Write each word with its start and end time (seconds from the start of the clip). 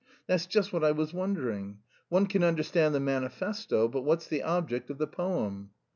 "That's 0.25 0.47
just 0.47 0.73
what 0.73 0.83
I 0.83 0.89
was 0.93 1.13
wondering: 1.13 1.77
one 2.09 2.25
can 2.25 2.43
understand 2.43 2.95
the 2.95 2.99
manifesto, 2.99 3.87
but 3.87 4.01
what's 4.01 4.25
the 4.27 4.41
object 4.41 4.89
of 4.89 4.97
the 4.97 5.05
poem?" 5.05 5.69